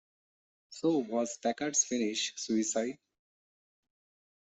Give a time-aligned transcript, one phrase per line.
[0.71, 2.97] So was Packard's finish suicide.